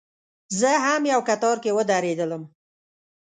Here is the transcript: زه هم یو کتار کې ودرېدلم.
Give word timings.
زه 0.59 0.69
هم 0.85 1.01
یو 1.13 1.21
کتار 1.29 1.57
کې 1.63 1.71
ودرېدلم. 1.77 2.43